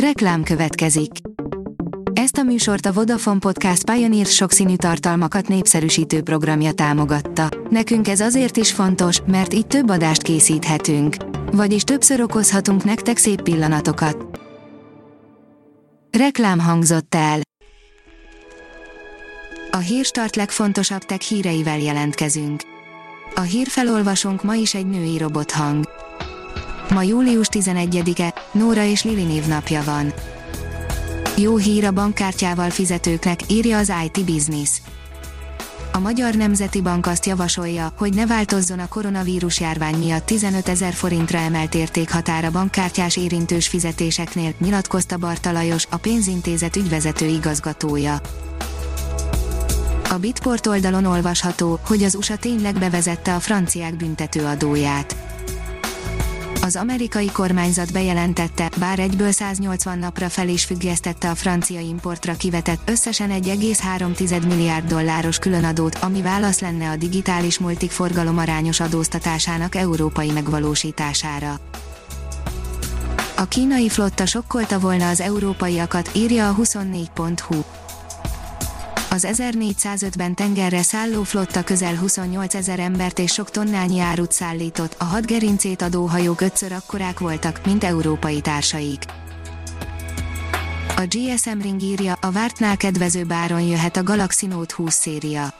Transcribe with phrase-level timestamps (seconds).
[0.00, 1.10] Reklám következik.
[2.12, 7.48] Ezt a műsort a Vodafone Podcast Pioneer sokszínű tartalmakat népszerűsítő programja támogatta.
[7.70, 11.16] Nekünk ez azért is fontos, mert így több adást készíthetünk.
[11.52, 14.40] Vagyis többször okozhatunk nektek szép pillanatokat.
[16.18, 17.40] Reklám hangzott el.
[19.70, 22.60] A hírstart legfontosabb tech híreivel jelentkezünk.
[23.34, 25.95] A hírfelolvasónk ma is egy női robothang.
[26.90, 30.12] Ma július 11-e, Nóra és Lili névnapja van.
[31.36, 34.70] Jó hír a bankkártyával fizetőknek, írja az IT Business.
[35.92, 40.92] A Magyar Nemzeti Bank azt javasolja, hogy ne változzon a koronavírus járvány miatt 15 ezer
[40.92, 48.20] forintra emelt értékhatára bankkártyás érintős fizetéseknél, nyilatkozta Barta Lajos, a pénzintézet ügyvezető igazgatója.
[50.10, 55.16] A Bitport oldalon olvasható, hogy az USA tényleg bevezette a franciák büntetőadóját
[56.66, 62.90] az amerikai kormányzat bejelentette, bár egyből 180 napra fel is függesztette a francia importra kivetett
[62.90, 70.30] összesen 1,3 milliárd dolláros különadót, ami válasz lenne a digitális multik forgalom arányos adóztatásának európai
[70.30, 71.60] megvalósítására.
[73.36, 77.85] A kínai flotta sokkolta volna az európaiakat, írja a 24.hu
[79.10, 85.04] az 1405-ben tengerre szálló flotta közel 28 ezer embert és sok tonnányi árut szállított, a
[85.04, 89.04] hat gerincét adó hajók ötször akkorák voltak, mint európai társaik.
[90.96, 95.54] A GSM Ring írja, a vártnál kedvező áron jöhet a Galaxy Note 20 széria.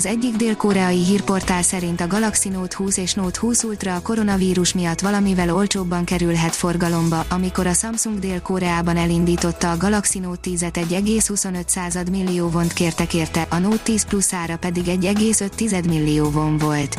[0.00, 4.72] Az egyik dél-koreai hírportál szerint a Galaxy Note 20 és Note 20 Ultra a koronavírus
[4.72, 12.10] miatt valamivel olcsóbban kerülhet forgalomba, amikor a Samsung Dél-Koreában elindította a Galaxy Note 10-et 1,25
[12.10, 16.96] millió vont kértek érte, a Note 10 Plus ára pedig 1,5 millió von volt.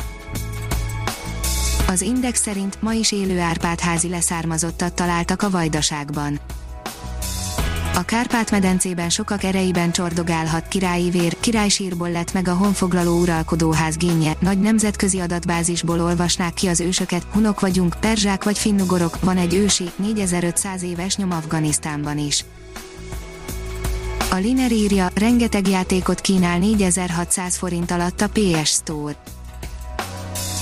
[1.88, 6.40] Az Index szerint ma is élő Árpád-házi leszármazottat találtak a Vajdaságban.
[7.94, 14.60] A Kárpát-medencében sokak erejében csordogálhat királyi vér, királysírból lett meg a honfoglaló uralkodóház génje, nagy
[14.60, 20.82] nemzetközi adatbázisból olvasnák ki az ősöket, hunok vagyunk, perzsák vagy finnugorok, van egy ősi, 4500
[20.82, 22.44] éves nyom Afganisztánban is.
[24.30, 29.16] A Liner írja, rengeteg játékot kínál 4600 forint alatt a PS Store.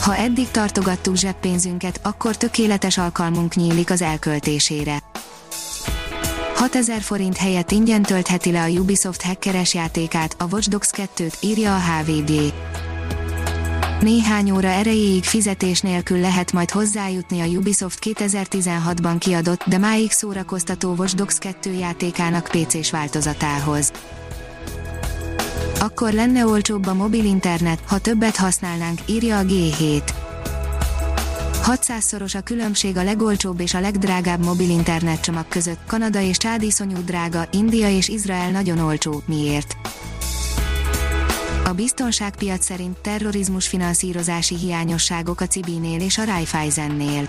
[0.01, 5.03] Ha eddig tartogattuk zseppénzünket, akkor tökéletes alkalmunk nyílik az elköltésére
[6.61, 11.75] 6000 forint helyett ingyen töltheti le a Ubisoft hackeres játékát, a Watch Dogs 2-t, írja
[11.75, 12.53] a HVG.
[14.01, 20.95] Néhány óra erejéig fizetés nélkül lehet majd hozzájutni a Ubisoft 2016-ban kiadott, de máig szórakoztató
[20.99, 23.93] Watch Dogs 2 játékának PC-s változatához.
[25.79, 30.03] Akkor lenne olcsóbb a mobil internet, ha többet használnánk, írja a G7.
[31.71, 35.79] 600-szoros a különbség a legolcsóbb és a legdrágább mobil internetcsomag között.
[35.87, 39.23] Kanada és Csád iszonyú drága, India és Izrael nagyon olcsó.
[39.27, 39.77] Miért?
[41.65, 47.29] A biztonságpiac szerint terrorizmus finanszírozási hiányosságok a Cibinél és a Raiffeisennél.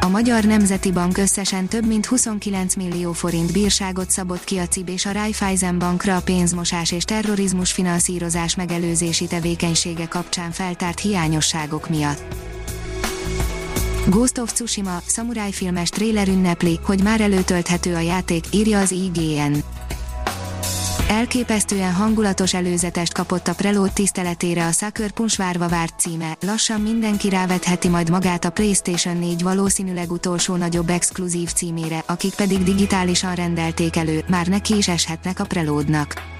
[0.00, 4.88] A Magyar Nemzeti Bank összesen több mint 29 millió forint bírságot szabott ki a CIB
[4.88, 12.34] és a Raiffeisen bankra a pénzmosás és terrorizmus finanszírozás megelőzési tevékenysége kapcsán feltárt hiányosságok miatt.
[14.06, 19.56] Ghost of Tsushima, szamuráj filmes trailer ünnepli, hogy már előtölthető a játék, írja az IGN.
[21.08, 27.28] Elképesztően hangulatos előzetest kapott a Preload tiszteletére a Sucker Punch várva várt címe, lassan mindenki
[27.28, 33.96] rávetheti majd magát a PlayStation 4 valószínűleg utolsó nagyobb exkluzív címére, akik pedig digitálisan rendelték
[33.96, 36.39] elő, már neki is eshetnek a Preloadnak.